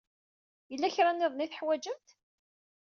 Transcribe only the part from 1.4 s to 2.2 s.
ay teḥwajemt?